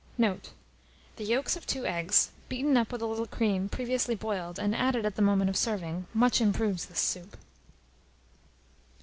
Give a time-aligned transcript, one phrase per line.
[0.17, 0.49] Note.
[1.17, 5.05] The yolks of 2 eggs, beaten up with a little cream, previously boiled, and added
[5.05, 7.37] at the moment of serving, much improves this soup.